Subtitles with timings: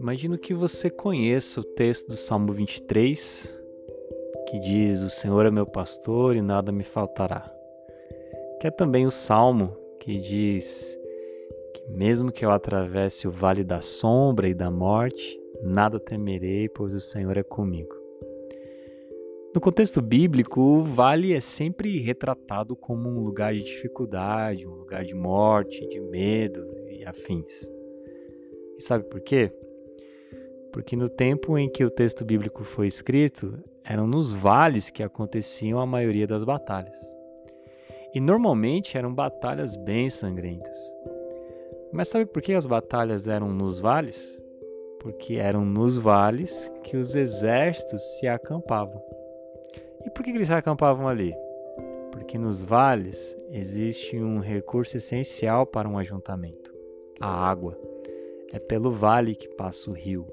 [0.00, 3.56] Imagino que você conheça o texto do Salmo 23,
[4.48, 7.54] que diz: O Senhor é meu pastor e nada me faltará.
[8.60, 10.98] Que é também o salmo que diz
[11.74, 16.94] que, mesmo que eu atravesse o vale da sombra e da morte, nada temerei, pois
[16.94, 17.99] o Senhor é comigo.
[19.54, 25.04] No contexto bíblico, o vale é sempre retratado como um lugar de dificuldade, um lugar
[25.04, 27.68] de morte, de medo e afins.
[28.78, 29.52] E sabe por quê?
[30.72, 35.80] porque no tempo em que o texto bíblico foi escrito, eram nos vales que aconteciam
[35.80, 36.98] a maioria das batalhas.
[38.14, 40.76] E normalmente eram batalhas bem sangrentas.
[41.92, 44.42] Mas sabe por que as batalhas eram nos vales?
[45.00, 49.00] Porque eram nos vales que os exércitos se acampavam.
[50.04, 51.34] E por que eles acampavam ali?
[52.10, 56.72] Porque nos vales existe um recurso essencial para um ajuntamento:
[57.20, 57.78] a água.
[58.52, 60.26] É pelo vale que passa o rio.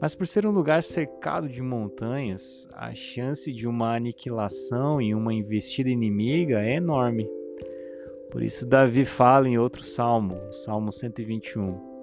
[0.00, 5.32] Mas por ser um lugar cercado de montanhas, a chance de uma aniquilação e uma
[5.32, 7.28] investida inimiga é enorme.
[8.30, 11.96] Por isso, Davi fala em outro salmo, Salmo 121.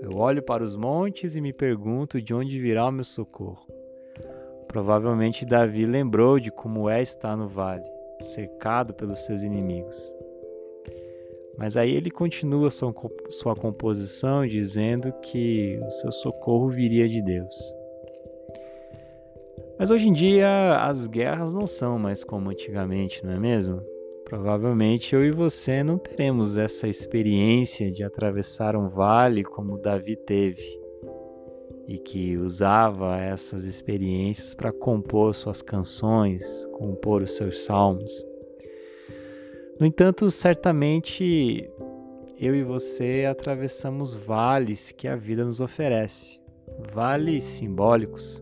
[0.00, 3.79] Eu olho para os montes e me pergunto de onde virá o meu socorro.
[4.70, 7.82] Provavelmente Davi lembrou de como é estar no vale,
[8.20, 10.14] cercado pelos seus inimigos.
[11.58, 12.94] Mas aí ele continua sua,
[13.60, 17.54] composição dizendo que o seu socorro viria de Deus.
[19.76, 23.82] Mas hoje em dia as guerras não são mais como antigamente, não é mesmo?
[24.24, 30.79] Provavelmente eu e você não teremos essa experiência de atravessar um vale como Davi teve
[31.90, 38.24] e que usava essas experiências para compor suas canções, compor os seus salmos.
[39.80, 41.68] No entanto, certamente
[42.38, 46.40] eu e você atravessamos vales que a vida nos oferece,
[46.92, 48.40] vales simbólicos,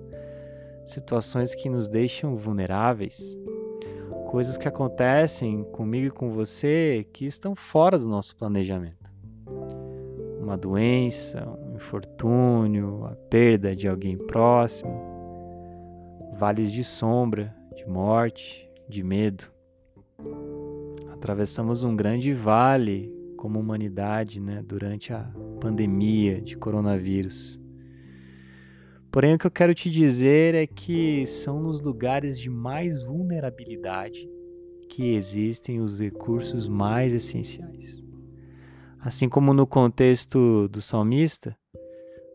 [0.85, 3.35] situações que nos deixam vulneráveis,
[4.31, 9.11] coisas que acontecem comigo e com você que estão fora do nosso planejamento.
[10.39, 14.91] Uma doença, infortúnio, a perda de alguém próximo,
[16.37, 19.45] vales de sombra, de morte, de medo.
[21.13, 25.31] Atravessamos um grande vale como humanidade né, durante a
[25.61, 27.61] pandemia de coronavírus.
[29.11, 34.29] Porém, o que eu quero te dizer é que são nos lugares de mais vulnerabilidade
[34.89, 38.05] que existem os recursos mais essenciais.
[39.01, 41.57] Assim como no contexto do salmista,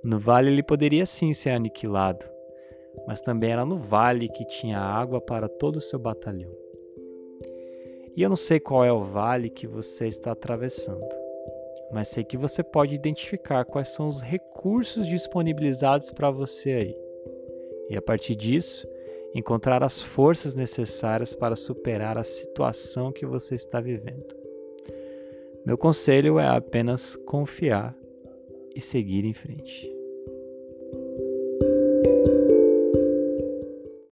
[0.03, 2.25] no vale ele poderia sim ser aniquilado,
[3.08, 6.52] mas também era no vale que tinha água para todo o seu batalhão.
[8.16, 11.08] E eu não sei qual é o vale que você está atravessando,
[11.92, 16.97] mas sei que você pode identificar quais são os recursos disponibilizados para você aí.
[17.90, 18.86] E a partir disso,
[19.34, 24.36] encontrar as forças necessárias para superar a situação que você está vivendo.
[25.66, 27.96] Meu conselho é apenas confiar
[28.76, 30.03] e seguir em frente.